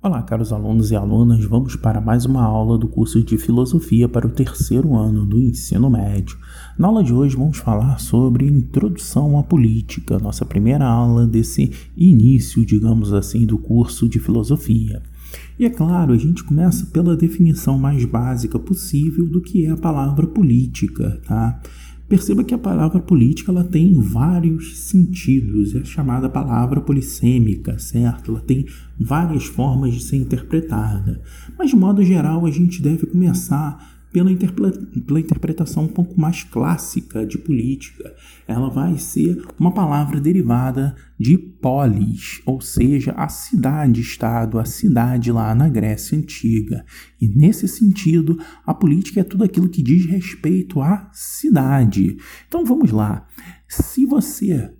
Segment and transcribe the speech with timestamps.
[0.00, 4.28] Olá, caros alunos e alunas, vamos para mais uma aula do curso de Filosofia para
[4.28, 6.38] o terceiro ano do ensino médio.
[6.78, 12.64] Na aula de hoje vamos falar sobre Introdução à Política, nossa primeira aula desse início,
[12.64, 15.02] digamos assim, do curso de Filosofia.
[15.58, 19.76] E é claro, a gente começa pela definição mais básica possível do que é a
[19.76, 21.60] palavra política, tá?
[22.08, 28.30] Perceba que a palavra política ela tem vários sentidos, é chamada palavra polissêmica, certo?
[28.30, 28.64] Ela tem
[28.98, 31.20] várias formas de ser interpretada.
[31.58, 34.72] Mas, de modo geral, a gente deve começar pela,
[35.06, 38.14] pela interpretação um pouco mais clássica de política.
[38.46, 45.54] Ela vai ser uma palavra derivada de polis, ou seja, a cidade-estado, a cidade lá
[45.54, 46.84] na Grécia Antiga.
[47.20, 52.16] E nesse sentido, a política é tudo aquilo que diz respeito à cidade.
[52.46, 53.26] Então vamos lá.
[53.68, 54.72] Se você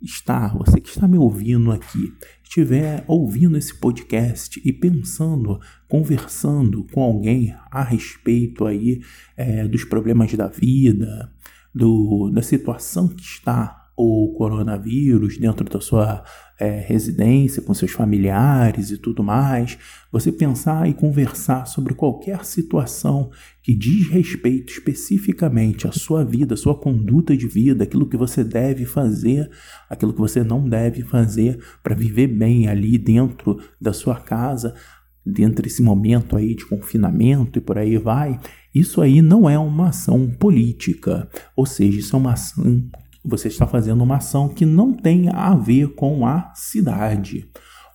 [0.00, 2.12] está, você que está me ouvindo aqui,
[2.48, 9.02] estiver ouvindo esse podcast e pensando, conversando com alguém a respeito aí
[9.36, 11.30] é, dos problemas da vida,
[11.74, 16.22] do, da situação que está o coronavírus dentro da sua
[16.56, 19.76] é, residência, com seus familiares e tudo mais,
[20.12, 23.28] você pensar e conversar sobre qualquer situação
[23.60, 28.44] que diz respeito especificamente à sua vida, à sua conduta de vida, aquilo que você
[28.44, 29.50] deve fazer,
[29.90, 34.76] aquilo que você não deve fazer para viver bem ali dentro da sua casa,
[35.26, 38.38] dentro desse momento aí de confinamento e por aí vai,
[38.72, 42.88] isso aí não é uma ação política, ou seja, isso é uma ação
[43.28, 47.48] você está fazendo uma ação que não tem a ver com a cidade.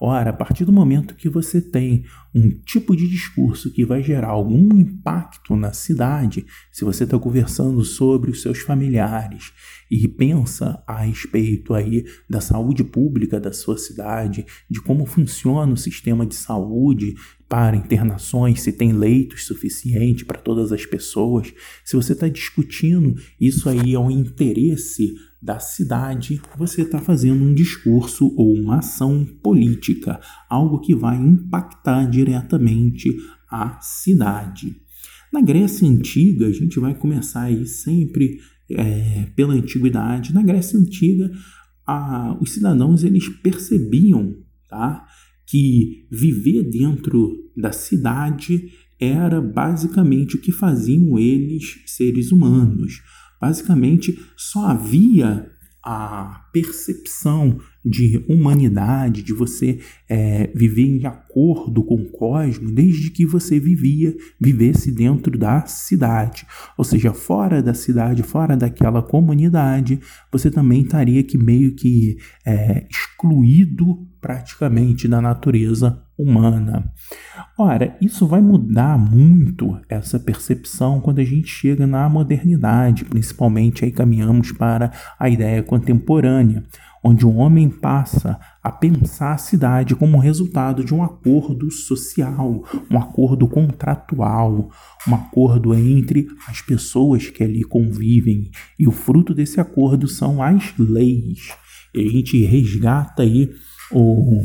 [0.05, 2.03] Ora, a partir do momento que você tem
[2.35, 7.81] um tipo de discurso que vai gerar algum impacto na cidade, se você está conversando
[7.85, 9.53] sobre os seus familiares
[9.89, 15.77] e pensa a respeito aí da saúde pública da sua cidade, de como funciona o
[15.77, 17.13] sistema de saúde
[17.53, 21.53] para internações, se tem leitos suficiente para todas as pessoas,
[21.85, 27.53] se você está discutindo isso aí é um interesse da cidade, você está fazendo um
[27.53, 30.19] discurso ou uma ação política,
[30.49, 33.15] algo que vai impactar diretamente
[33.47, 34.75] a cidade.
[35.31, 40.33] Na Grécia Antiga, a gente vai começar aí sempre é, pela antiguidade.
[40.33, 41.29] Na Grécia Antiga,
[41.85, 44.37] a, os cidadãos eles percebiam
[44.67, 45.05] tá,
[45.47, 53.01] que viver dentro da cidade era basicamente o que faziam eles, seres humanos.
[53.39, 55.51] Basicamente, só havia
[55.85, 63.25] a percepção de humanidade, de você é, viver em acordo com o cosmos, desde que
[63.25, 66.45] você vivia, vivesse dentro da cidade.
[66.77, 69.99] Ou seja, fora da cidade, fora daquela comunidade,
[70.31, 72.15] você também estaria que meio que
[72.45, 76.89] é, excluído praticamente da natureza humana.
[77.59, 83.91] Ora, isso vai mudar muito essa percepção quando a gente chega na modernidade, principalmente aí
[83.91, 86.63] caminhamos para a ideia contemporânea,
[87.03, 92.97] onde o homem passa a pensar a cidade como resultado de um acordo social, um
[92.97, 94.69] acordo contratual,
[95.05, 100.73] um acordo entre as pessoas que ali convivem, e o fruto desse acordo são as
[100.77, 101.49] leis.
[101.93, 103.51] E a gente resgata aí
[103.93, 104.41] o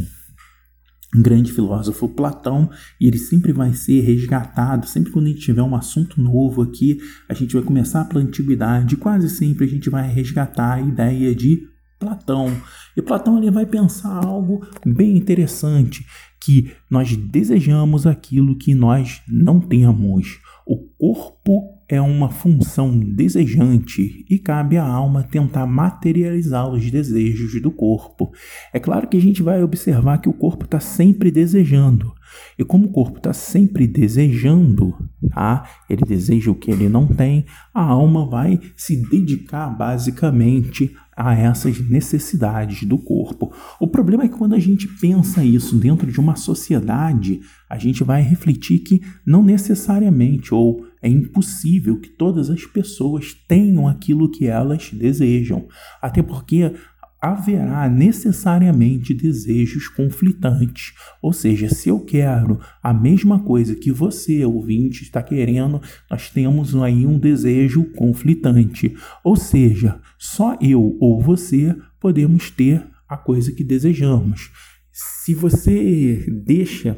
[1.14, 2.70] grande filósofo Platão,
[3.00, 6.98] e ele sempre vai ser resgatado, sempre quando a gente tiver um assunto novo aqui,
[7.28, 11.66] a gente vai começar pela antiguidade, quase sempre a gente vai resgatar a ideia de
[11.98, 12.54] Platão.
[12.97, 16.06] E Platão ele vai pensar algo bem interessante,
[16.41, 20.38] que nós desejamos aquilo que nós não temos.
[20.66, 27.71] O corpo é uma função desejante e cabe à alma tentar materializar os desejos do
[27.71, 28.31] corpo.
[28.72, 32.12] É claro que a gente vai observar que o corpo está sempre desejando.
[32.59, 34.94] E como o corpo está sempre desejando,
[35.32, 35.65] tá?
[35.88, 41.81] ele deseja o que ele não tem, a alma vai se dedicar basicamente a essas
[41.88, 43.53] necessidades do corpo.
[43.81, 48.05] O problema é que quando a gente pensa isso dentro de uma sociedade, a gente
[48.05, 54.46] vai refletir que não necessariamente ou é impossível que todas as pessoas tenham aquilo que
[54.46, 55.68] elas desejam.
[56.00, 56.74] Até porque
[57.20, 60.94] haverá necessariamente desejos conflitantes.
[61.20, 66.76] Ou seja, se eu quero a mesma coisa que você, ouvinte, está querendo, nós temos
[66.76, 68.94] aí um desejo conflitante.
[69.24, 74.50] Ou seja, só eu ou você podemos ter a coisa que desejamos.
[74.92, 76.96] Se você deixa,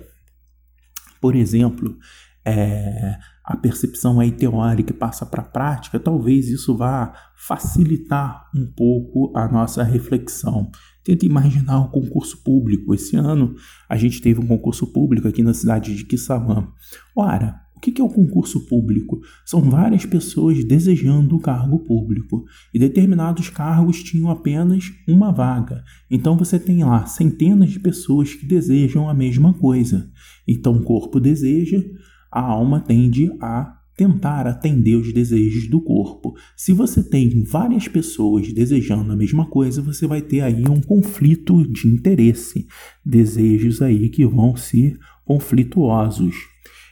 [1.20, 1.96] por exemplo,
[2.44, 3.16] é,
[3.50, 9.48] a percepção aí teórica passa para a prática, talvez isso vá facilitar um pouco a
[9.48, 10.70] nossa reflexão.
[11.02, 12.94] Tenta imaginar um concurso público.
[12.94, 13.56] Esse ano
[13.88, 16.68] a gente teve um concurso público aqui na cidade de Quissabã.
[17.16, 19.20] Ora, o que é o concurso público?
[19.44, 25.82] São várias pessoas desejando o cargo público e determinados cargos tinham apenas uma vaga.
[26.08, 30.08] Então você tem lá centenas de pessoas que desejam a mesma coisa.
[30.46, 31.82] Então o corpo deseja,
[32.30, 36.34] a alma tende a tentar atender os desejos do corpo.
[36.56, 41.62] Se você tem várias pessoas desejando a mesma coisa, você vai ter aí um conflito
[41.70, 42.66] de interesse,
[43.04, 46.34] desejos aí que vão ser conflituosos.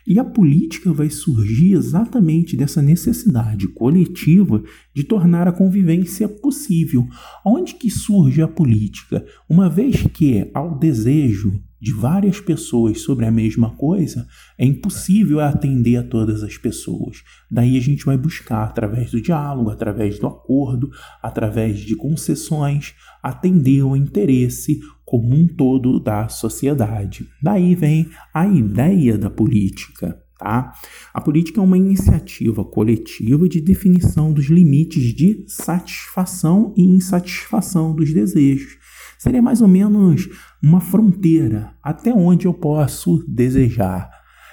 [0.07, 4.63] E a política vai surgir exatamente dessa necessidade coletiva
[4.95, 7.07] de tornar a convivência possível.
[7.45, 9.25] Onde que surge a política?
[9.49, 14.27] Uma vez que ao desejo de várias pessoas sobre a mesma coisa,
[14.57, 17.23] é impossível atender a todas as pessoas.
[17.51, 20.91] Daí a gente vai buscar, através do diálogo, através do acordo,
[21.23, 27.27] através de concessões, atender o interesse como um todo da sociedade.
[27.43, 30.21] Daí vem a ideia da política.
[30.39, 30.73] Tá?
[31.13, 38.15] A política é uma iniciativa coletiva de definição dos limites de satisfação e insatisfação dos
[38.15, 38.79] desejos.
[39.19, 40.29] Seria mais ou menos
[40.63, 44.09] uma fronteira até onde eu posso desejar.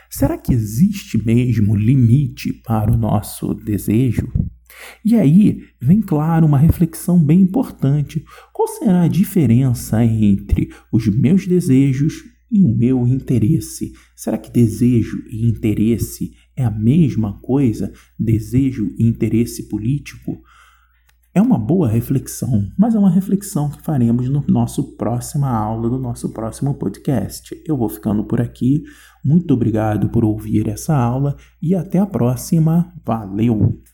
[0.09, 4.27] Será que existe mesmo limite para o nosso desejo?
[5.03, 8.23] E aí vem, claro, uma reflexão bem importante.
[8.51, 13.93] Qual será a diferença entre os meus desejos e o meu interesse?
[14.15, 17.91] Será que desejo e interesse é a mesma coisa?
[18.17, 20.41] Desejo e interesse político?
[21.35, 25.99] É uma boa reflexão, mas é uma reflexão que faremos no nosso próxima aula do
[25.99, 27.61] nosso próximo podcast.
[27.67, 28.83] Eu vou ficando por aqui.
[29.21, 32.89] Muito obrigado por ouvir essa aula e até a próxima.
[33.05, 33.85] Valeu!